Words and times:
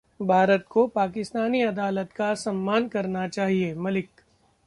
भारत 0.21 0.65
को 0.69 0.85
पाकिस्तानी 0.87 1.61
अदालत 1.61 2.11
का 2.11 2.33
सम्मान 2.35 2.87
करना 2.87 3.27
चाहिए: 3.27 3.73
मलिक 3.75 4.09